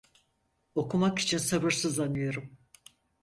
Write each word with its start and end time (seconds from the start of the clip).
Okumak 0.75 1.19
için 1.19 1.37
sabırsızlanıyorum. 1.37 2.57